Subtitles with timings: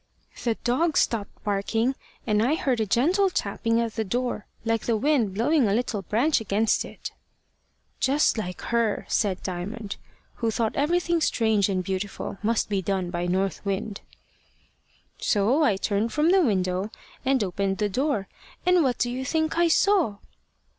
[0.45, 1.93] "The dog stopped barking,
[2.25, 6.01] and I heard a gentle tapping at the door, like the wind blowing a little
[6.01, 7.11] branch against it."
[7.99, 9.97] "Just like her," said Diamond,
[10.37, 14.01] who thought everything strange and beautiful must be done by North Wind.
[15.19, 16.89] "So I turned from the window
[17.23, 18.27] and opened the door;
[18.65, 20.17] and what do you think I saw?"